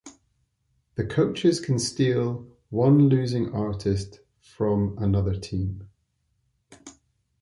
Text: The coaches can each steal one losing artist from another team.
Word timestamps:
The 0.95 1.05
coaches 1.05 1.59
can 1.59 1.75
each 1.75 1.81
steal 1.81 2.47
one 2.71 3.07
losing 3.07 3.53
artist 3.53 4.21
from 4.41 4.97
another 4.97 5.39
team. 5.39 5.89